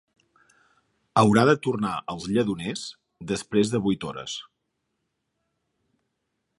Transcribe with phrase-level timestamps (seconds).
[1.21, 2.87] Haurà de tornar als Lledoners
[3.33, 4.37] després de vuit hores